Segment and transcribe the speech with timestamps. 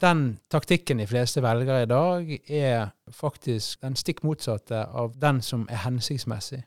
[0.00, 5.66] den taktikken de fleste velger i dag, er faktisk den stikk motsatte av den som
[5.70, 6.64] er hensiktsmessig.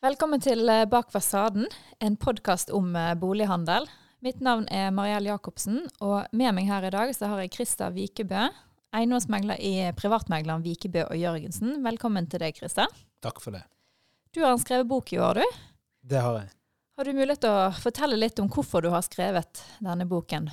[0.00, 1.66] Velkommen til eh, Bak fasaden,
[2.00, 3.84] en podkast om eh, bolighandel.
[4.24, 7.90] Mitt navn er Mariell Jacobsen, og med meg her i dag så har jeg Krista
[7.92, 8.48] Vikebø,
[8.96, 11.78] eiendomsmegler i privatmegleren Vikebø og Jørgensen.
[11.84, 12.90] Velkommen til deg, Christer.
[13.22, 13.62] Takk for det.
[14.34, 15.60] Du har skrevet bok i år, du.
[16.10, 16.50] Det har jeg.
[16.98, 20.50] Har du mulighet til å fortelle litt om hvorfor du har skrevet denne boken?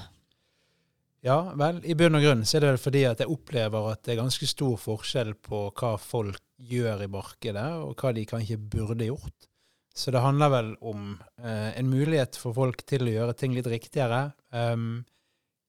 [1.26, 4.04] Ja, vel, i bunn og grunn så er det vel fordi at jeg opplever at
[4.06, 8.60] det er ganske stor forskjell på hva folk gjør i markedet, og hva de kanskje
[8.62, 9.50] burde gjort.
[9.98, 13.68] Så det handler vel om eh, en mulighet for folk til å gjøre ting litt
[13.70, 14.28] riktigere.
[14.54, 15.02] Um,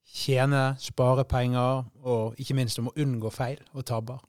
[0.08, 4.22] tjene, spare penger, og ikke minst om å unngå feil og tabber.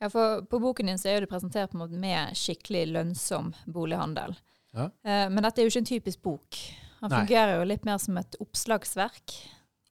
[0.00, 4.36] Ja, for På boken din så er du presentert med skikkelig lønnsom bolighandel.
[4.72, 4.90] Ja.
[5.04, 6.60] Eh, men dette er jo ikke en typisk bok.
[7.00, 7.24] Han Nei.
[7.24, 9.34] fungerer jo litt mer som et oppslagsverk.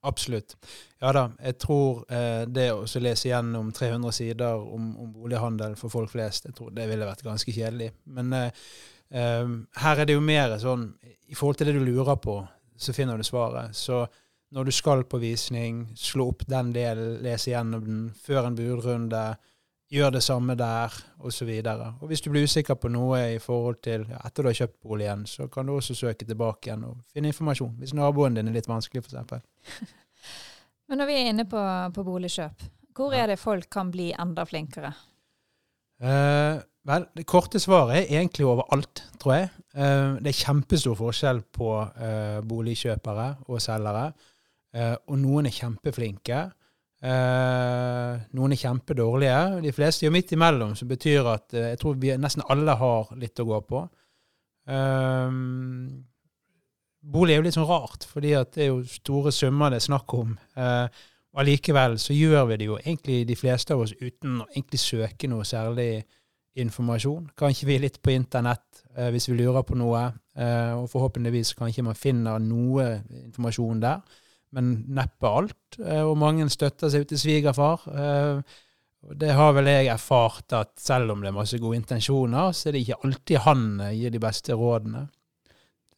[0.01, 0.55] Absolutt.
[1.01, 5.91] Ja da, jeg tror eh, det å lese gjennom 300 sider om, om bolighandel for
[5.91, 7.91] folk flest, jeg tror det ville vært ganske kjedelig.
[8.07, 8.63] Men eh,
[9.11, 9.51] eh,
[9.83, 12.39] her er det jo mer sånn I forhold til det du lurer på,
[12.79, 13.75] så finner du svaret.
[13.75, 14.05] Så
[14.51, 19.23] når du skal på visning, slå opp den delen, lese gjennom den før en budrunde,
[19.89, 20.93] gjør det samme der,
[21.25, 21.49] osv.
[22.05, 25.23] Hvis du blir usikker på noe i forhold til ja, etter du har kjøpt boligen,
[25.29, 27.75] så kan du også søke tilbake igjen og finne informasjon.
[27.81, 29.41] Hvis naboen din er litt vanskelig, f.eks.
[30.89, 31.61] Men når vi er inne på,
[31.93, 32.65] på boligkjøp,
[32.97, 33.23] hvor Ja.
[33.23, 34.89] er det folk kan bli enda flinkere?
[36.01, 36.57] Eh,
[36.89, 39.49] vel, det korte svaret er egentlig overalt, tror jeg.
[39.75, 44.09] Eh, det er kjempestor forskjell på eh, boligkjøpere og selgere.
[44.75, 46.41] Eh, og noen er kjempeflinke.
[46.99, 49.39] Eh, noen er kjempedårlige.
[49.65, 53.13] De fleste er midt imellom, som betyr at eh, jeg tror vi nesten alle har
[53.19, 53.83] litt å gå på.
[57.09, 60.13] Bolig er jo litt sånn rart, fordi det er jo store summer det er snakk
[60.13, 60.35] om.
[61.33, 64.81] Og allikevel så gjør vi det jo egentlig de fleste av oss uten å egentlig
[64.83, 66.03] søke noe særlig
[66.59, 67.29] informasjon.
[67.37, 71.53] Kanskje vi er litt på internett eh, hvis vi lurer på noe, eh, og forhåpentligvis
[71.59, 72.89] kanskje man finner noe
[73.25, 74.01] informasjon der,
[74.55, 75.77] men neppe alt.
[75.79, 77.85] Eh, og mange støtter seg ut til svigerfar.
[77.89, 78.57] Eh,
[79.19, 82.75] det har vel jeg erfart at selv om det er masse gode intensjoner, så er
[82.75, 85.05] det ikke alltid han eh, gir de beste rådene.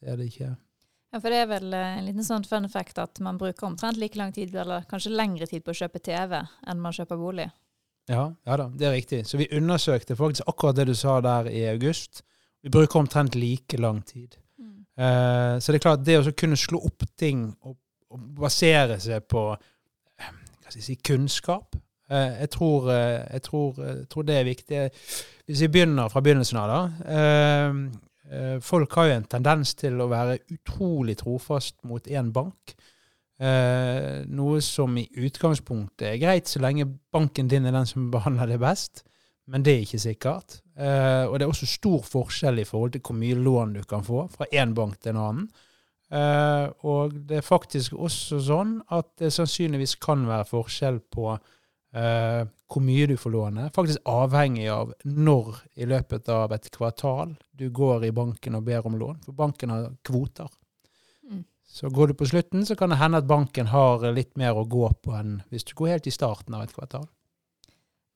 [0.01, 0.51] Det er det ikke.
[1.11, 4.19] Ja, for det er vel en liten sånn fun fact at man bruker omtrent like
[4.19, 7.49] lang tid, eller kanskje lengre tid på å kjøpe TV enn man kjøper bolig.
[8.09, 9.25] Ja, ja da, det er riktig.
[9.27, 12.23] Så vi undersøkte faktisk akkurat det du sa der i august.
[12.63, 14.37] Vi bruker omtrent like lang tid.
[15.01, 17.77] Eh, så det er klart, det å kunne slå opp ting og,
[18.11, 21.75] og basere seg på eh, hva skal jeg si, kunnskap
[22.11, 24.85] eh, jeg, tror, eh, jeg, tror, jeg tror det er viktig.
[25.47, 27.11] Hvis vi begynner fra begynnelsen av, da.
[27.17, 27.75] Eh,
[28.31, 32.75] eh, folk har jo en tendens til å være utrolig trofast mot én bank.
[33.41, 38.51] Eh, noe som i utgangspunktet er greit så lenge banken din er den som behandler
[38.53, 39.01] det best,
[39.49, 40.59] men det er ikke sikkert.
[40.77, 44.05] Eh, og det er også stor forskjell i forhold til hvor mye lån du kan
[44.05, 45.49] få fra én bank til en annen.
[46.11, 52.41] Eh, og det er faktisk også sånn at det sannsynligvis kan være forskjell på eh,
[52.43, 53.69] hvor mye du får låne.
[53.75, 58.89] Faktisk avhengig av når i løpet av et kvartal du går i banken og ber
[58.89, 59.23] om lån.
[59.23, 60.51] For banken har kvoter.
[61.29, 61.45] Mm.
[61.67, 64.67] Så går du på slutten, så kan det hende at banken har litt mer å
[64.67, 67.07] gå på enn hvis du går helt i starten av et kvartal.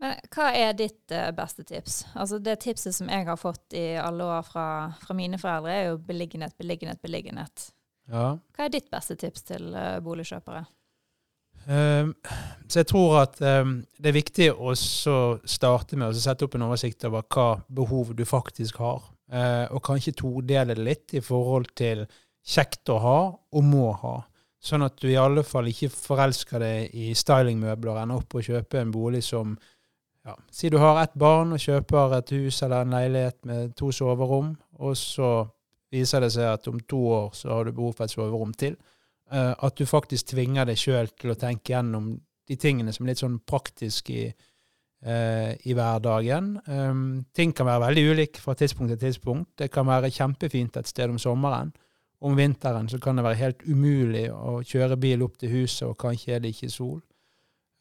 [0.04, 2.02] Men hva er ditt eh, beste tips?
[2.20, 4.68] Altså Det tipset som jeg har fått i alle år fra,
[5.00, 7.70] fra mine foreldre, er jo beliggenhet, beliggenhet, beliggenhet.
[8.12, 8.36] Ja.
[8.56, 10.66] Hva er ditt beste tips til eh, boligkjøpere?
[11.66, 12.12] Ehm,
[12.70, 16.68] så jeg tror at ehm, det er viktig å starte med å sette opp en
[16.68, 21.72] oversikt over hva behov du faktisk har, Eh, og kanskje todele det litt i forhold
[21.78, 22.04] til
[22.46, 24.20] kjekt å ha og må ha.
[24.62, 28.44] Sånn at du i alle fall ikke forelsker deg i stylingmøbler og ender opp å
[28.46, 29.58] kjøpe en bolig som
[30.26, 33.92] ja, Si du har ett barn og kjøper et hus eller en leilighet med to
[33.94, 35.30] soverom, og så
[35.96, 38.76] viser det seg at om to år så har du behov for et soverom til.
[39.32, 42.14] Eh, at du faktisk tvinger deg sjøl til å tenke gjennom
[42.46, 46.60] de tingene som er litt sånn praktisk i, eh, i hverdagen.
[46.68, 49.56] Um, ting kan være veldig ulike fra tidspunkt til tidspunkt.
[49.58, 51.74] Det kan være kjempefint et sted om sommeren.
[52.22, 55.98] Om vinteren så kan det være helt umulig å kjøre bil opp til huset, og
[55.98, 57.02] kanskje er det ikke sol.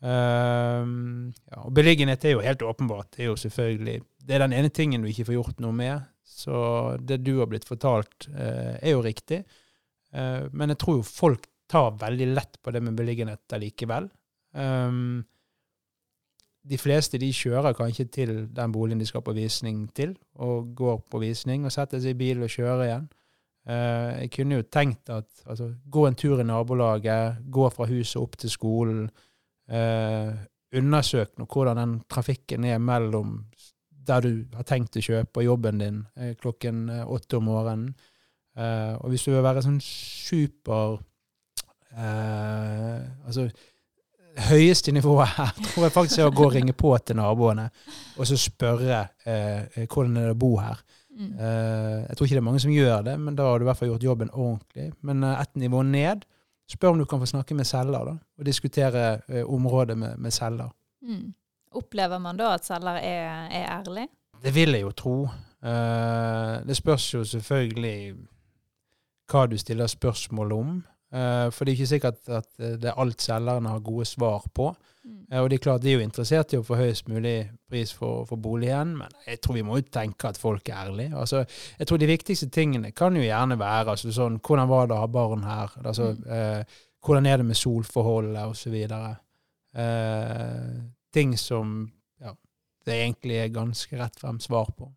[0.05, 3.15] Um, ja, og beliggenhet er jo helt åpenbart.
[3.17, 6.01] Det er jo selvfølgelig Det er den ene tingen du ikke får gjort noe med.
[6.25, 9.45] Så det du har blitt fortalt, eh, er jo riktig.
[10.13, 14.09] Eh, men jeg tror jo folk tar veldig lett på det med beliggenhet allikevel.
[14.53, 15.25] Um,
[16.65, 21.03] de fleste de kjører kanskje til den boligen de skal på visning til, og går
[21.11, 23.09] på visning og setter seg i bil og kjører igjen.
[23.65, 28.21] Uh, jeg kunne jo tenkt at altså, gå en tur i nabolaget, gå fra huset
[28.21, 29.07] opp til skolen.
[29.69, 30.33] Uh,
[30.75, 33.39] undersøk nå hvordan den trafikken er mellom
[34.07, 37.95] der du har tenkt å kjøpe, og jobben din eh, klokken eh, åtte om morgenen.
[38.57, 41.01] Eh, og hvis du vil være sånn super
[41.95, 43.45] Altså
[44.49, 47.69] høyeste nivået her tror jeg faktisk er å gå og ringe på til naboene
[48.19, 50.81] og så spørre eh, hvordan er det å bo her.
[51.15, 51.31] Mm.
[51.39, 53.69] Eh, jeg tror ikke det er mange som gjør det, men da har du i
[53.69, 54.89] hvert fall gjort jobben ordentlig.
[55.07, 56.25] Men eh, ett nivå ned,
[56.71, 60.35] spør om du kan få snakke med selger da, og diskutere eh, området med, med
[60.35, 60.73] selger.
[61.05, 61.33] Mm.
[61.75, 64.09] Opplever man da at selger er, er ærlig?
[64.45, 65.17] Det vil jeg jo tro.
[65.65, 68.15] Eh, det spørs jo selvfølgelig
[69.31, 70.75] hva du stiller spørsmål om.
[71.15, 74.73] Uh, for det er ikke sikkert at det er alt selgerne har gode svar på.
[75.05, 75.21] Mm.
[75.31, 77.37] Uh, og det er klart de er jo interessert i å få høyest mulig
[77.71, 81.15] pris for, for, boligen, men jeg tror vi må jo tenke at folk er ærlige.
[81.15, 81.45] Altså,
[81.79, 85.05] jeg tror de viktigste tingene kan jo gjerne være altså, sånn Hvordan var det å
[85.05, 85.79] ha barn her?
[85.85, 86.75] Altså, mm.
[87.07, 88.75] hvordan er det med solforholdet, osv.
[89.79, 90.83] Uh,
[91.15, 91.77] ting som
[92.21, 92.35] ja,
[92.85, 94.91] det egentlig er ganske rett frem svar på.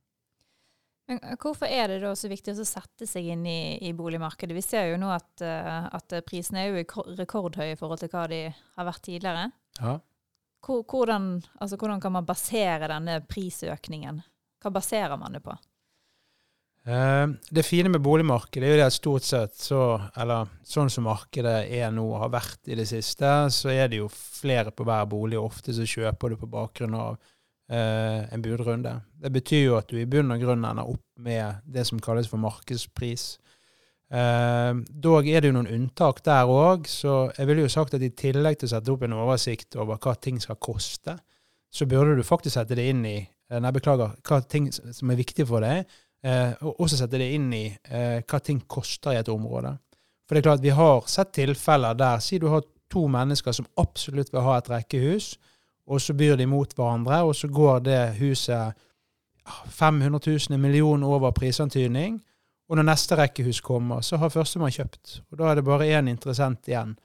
[1.07, 4.55] Men eh, hvorfor er det da så viktig å sette seg inn i, i boligmarkedet?
[4.57, 8.25] Vi ser jo nå at, uh, at, prisene er jo rekordhøye i forhold til hva
[8.31, 9.47] de har vært tidligere.
[9.79, 9.97] Ja.
[10.67, 11.29] Hvordan,
[11.61, 14.19] altså, hvordan, kan man basere denne prisøkningen?
[14.63, 15.53] Hva baserer man det på?
[16.87, 19.81] Uh, det fine med boligmarkedet er jo det at stort sett så,
[20.15, 23.99] eller sånn som markedet er nå og har vært i det siste, så er det
[23.99, 27.17] jo flere på hver bolig, og ofte så kjøper du på bakgrunn av
[27.67, 28.93] eh, en budrunde.
[29.19, 32.29] Det betyr jo at du i bunn og grunn ender opp med det som kalles
[32.31, 33.27] for markedspris.
[34.07, 38.05] Eh, dog er det jo noen unntak der òg, så jeg ville jo sagt at
[38.05, 41.17] i tillegg til å sette opp en oversikt over hva ting skal koste,
[41.67, 45.19] så burde du faktisk sette det inn i eh, Nei, beklager, hva ting som er
[45.19, 46.03] viktig for deg, eh,
[46.61, 49.75] og også sette det inn i eh, hva ting koster i et område.
[50.27, 53.67] For det er klart, vi har sett tilfeller der Si du har to mennesker som
[53.79, 55.35] absolutt vil ha et rekkehus,
[55.87, 58.75] og så byr de mot hverandre, og så går det huset
[59.71, 62.19] 500 000, en million over prisantydning.
[62.67, 65.21] Og når neste rekkehus kommer, så har førstemann kjøpt.
[65.31, 66.97] Og da er det bare én interessent igjen.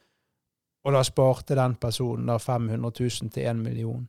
[0.83, 4.09] Og da sparte den personen da 500 000 til 1 million.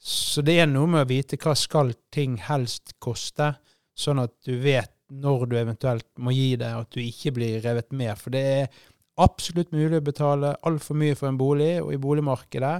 [0.00, 3.54] Så det er noe med å vite hva skal ting helst koste,
[3.98, 7.90] sånn at du vet når du eventuelt må gi det, at du ikke blir revet
[7.96, 8.14] med.
[8.18, 8.80] For det er
[9.20, 12.74] absolutt mulig å betale altfor mye for en bolig, og i boligmarkedet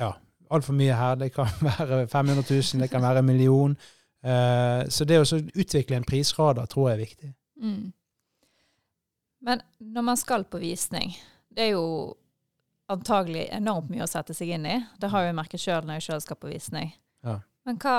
[0.00, 0.12] ja,
[0.50, 1.18] altfor mye her.
[1.20, 3.76] Det kan være 500 000, det kan være en million.
[4.20, 7.34] Uh, så det å utvikle en prisradar tror jeg er viktig.
[7.60, 7.92] Mm.
[9.40, 11.14] Men når man skal på visning,
[11.48, 12.16] det er jo
[12.90, 14.76] antagelig enormt mye å sette seg inn i.
[15.00, 16.92] Det har jeg merket sjøl når jeg sjøl skal på visning.
[17.24, 17.38] Ja.
[17.68, 17.96] Men hva,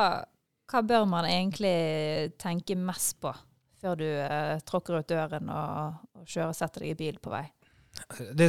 [0.72, 3.34] hva, bør man egentlig tenke mest på
[3.82, 7.34] før du eh, tråkker ut døren og, og kjører og setter deg i bil på
[7.34, 7.48] vei?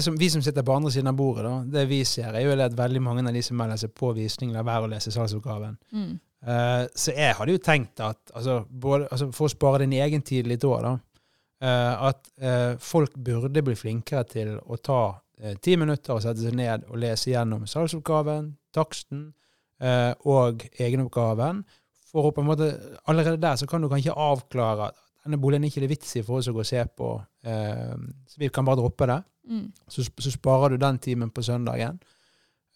[0.00, 2.52] som, vi som sitter på andre siden av bordet, da, det vi ser, er jo
[2.54, 5.74] at veldig mange av de som melder seg på visning, lar være å lese salgsoppgaven.
[5.92, 6.12] Mm.
[6.42, 10.24] Uh, så jeg hadde jo tenkt at altså, både, altså, For å spare din egen
[10.26, 10.96] tid litt òg, da.
[11.62, 15.02] Uh, at uh, folk burde bli flinkere til å ta
[15.62, 19.24] ti minutter og sette seg ned og lese gjennom salgsoppgaven, taksten
[20.30, 21.64] og egenoppgaven.
[22.12, 22.68] For å på en måte,
[23.08, 26.24] Allerede der så kan du kanskje avklare at denne boligen er ikke det vits i
[26.26, 27.08] for oss å gå og se på,
[27.46, 29.20] så vi kan bare droppe det.
[29.48, 29.68] Mm.
[29.88, 32.00] Så, så, sparer du den timen på søndagen.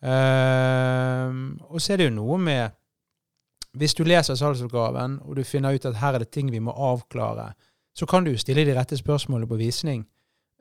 [0.03, 1.31] Eh,
[1.71, 2.75] og så er det jo noe med
[3.77, 6.73] Hvis du leser salgsoppgaven, og du finner ut at her er det ting vi må
[6.73, 7.51] avklare,
[7.93, 10.07] så kan du jo stille de rette spørsmålene på visning.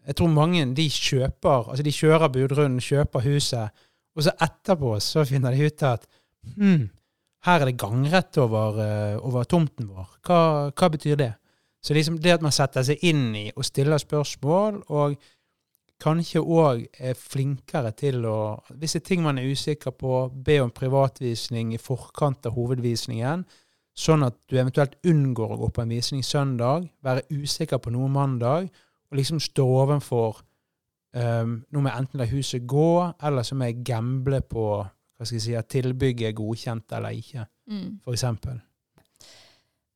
[0.08, 5.24] Jeg tror mange de kjøper, altså de kjører budrunden, kjøper huset, og så etterpå så
[5.24, 6.04] finner de ut at
[6.58, 6.90] hm,
[7.46, 10.18] her er det gangrett over, uh, over tomten vår.
[10.26, 10.40] Hva,
[10.72, 11.32] hva, betyr det?
[11.86, 15.20] Så liksom det at man setter seg inn i og stiller spørsmål, og
[16.02, 18.40] kanskje òg er flinkere til å
[18.74, 23.46] Hvis det er ting man er usikker på, be om privatvisning i forkant av hovedvisningen,
[23.96, 28.10] sånn at du eventuelt unngår å gå på en visning søndag, være usikker på noe
[28.12, 28.68] mandag,
[29.12, 30.42] og liksom stå ovenfor
[31.16, 32.90] um, Nå må jeg enten la huset gå,
[33.24, 34.66] eller så må jeg gamble på
[35.16, 38.02] hva skal jeg si, at tilbygget er godkjent eller ikke, mm.
[38.04, 38.26] f.eks.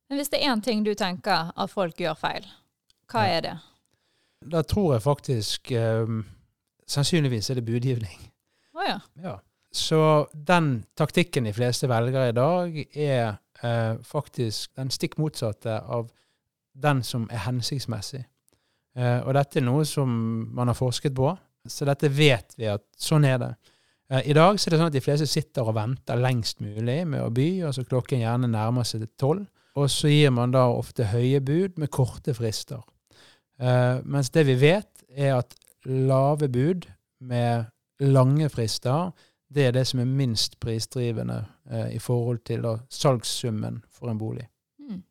[0.09, 2.47] Men hvis det er én ting du tenker at folk gjør feil,
[3.11, 3.37] hva ja.
[3.37, 3.55] er det?
[4.51, 6.23] Da tror jeg faktisk um,
[6.89, 8.21] Sannsynligvis er det budgivning.
[8.73, 8.99] Oh, ja.
[9.21, 9.35] ja.
[9.71, 16.07] Så den taktikken de fleste velger i dag, er uh, faktisk den stikk motsatte av
[16.73, 18.23] den som er hensiktsmessig.
[18.97, 20.09] Uh, og dette er noe som
[20.55, 21.35] man har forsket på,
[21.69, 23.51] så dette vet vi at sånn er det.
[24.09, 27.01] Eh, I dag så er det sånn at de fleste sitter og venter lengst mulig
[27.07, 29.45] med å by, altså klokken gjerne nærmer seg tolv.
[29.77, 32.81] Og så gir man da ofte høye bud med korte frister.
[33.61, 35.53] Uh, mens det vi vet, er at
[35.85, 36.87] lave bud
[37.21, 37.69] med
[38.01, 39.11] lange frister,
[39.49, 41.37] det er det som er minst prisdrivende
[41.71, 44.47] uh, i forhold til da, salgssummen for en bolig.
[44.81, 45.03] Mm.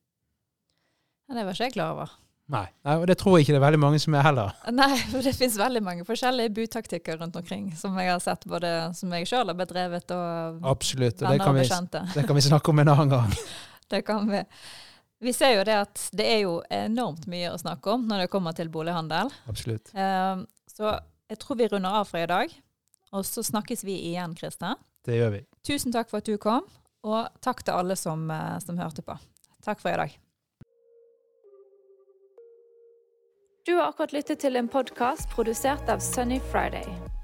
[1.28, 2.18] Ja, det var ikke jeg klar over.
[2.48, 4.52] Nei, Nei, og det tror jeg ikke det er veldig mange som er heller.
[4.72, 8.70] Nei, for det finnes veldig mange forskjellige budtaktikker rundt omkring, som jeg har sett, både
[8.96, 11.20] som jeg sjøl har bedrevet, og Absolutt.
[11.20, 12.02] Og venner kan, og vi, bekjente.
[12.14, 13.34] det kan vi snakke om en annen gang.
[13.88, 14.42] Det kan vi.
[15.24, 18.30] Vi ser jo det at det er jo enormt mye å snakke om når det
[18.34, 19.32] kommer til bolighandel.
[19.48, 19.88] Absolutt.
[19.96, 20.42] Eh,
[20.76, 20.92] Så
[21.32, 22.52] jeg tror vi runder av for i dag.
[23.16, 24.76] Og så snakkes vi igjen, Kristian.
[25.08, 25.40] Det gjør vi.
[25.64, 26.68] Tusen takk for at du kom,
[27.08, 29.16] og takk til alle som, eh, som hørte på.
[29.64, 30.18] Takk for i dag.
[33.68, 37.17] Du har akkurat lyttet til en podkast produsert av Sunny Friday.